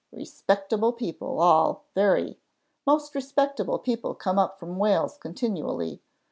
[0.11, 2.39] Respectable people all very;
[2.87, 6.01] most respectable people come up from Wales continually.